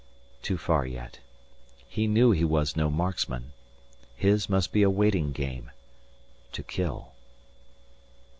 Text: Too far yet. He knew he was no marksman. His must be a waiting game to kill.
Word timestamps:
Too 0.41 0.57
far 0.57 0.83
yet. 0.87 1.19
He 1.87 2.07
knew 2.07 2.31
he 2.31 2.43
was 2.43 2.75
no 2.75 2.89
marksman. 2.89 3.53
His 4.15 4.49
must 4.49 4.71
be 4.71 4.81
a 4.81 4.89
waiting 4.89 5.31
game 5.31 5.69
to 6.53 6.63
kill. 6.63 7.11